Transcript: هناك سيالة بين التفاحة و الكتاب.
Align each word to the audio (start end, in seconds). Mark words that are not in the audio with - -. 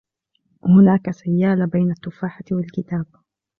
هناك 0.65 1.11
سيالة 1.11 1.65
بين 1.65 1.91
التفاحة 1.91 2.45
و 2.51 2.59
الكتاب. 2.59 3.05